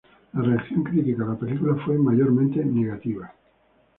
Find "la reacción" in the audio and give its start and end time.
0.33-0.81